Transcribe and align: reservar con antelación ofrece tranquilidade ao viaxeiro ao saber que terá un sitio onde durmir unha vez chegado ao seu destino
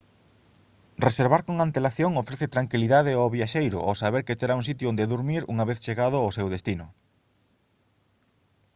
reservar 1.05 1.41
con 1.47 1.55
antelación 1.57 2.11
ofrece 2.23 2.47
tranquilidade 2.55 3.11
ao 3.15 3.33
viaxeiro 3.35 3.79
ao 3.81 3.93
saber 4.03 4.21
que 4.27 4.37
terá 4.39 4.53
un 4.59 4.67
sitio 4.69 4.89
onde 4.91 5.09
durmir 5.11 5.41
unha 5.53 5.67
vez 5.69 5.77
chegado 5.85 6.17
ao 6.19 6.35
seu 6.37 6.47
destino 6.55 6.85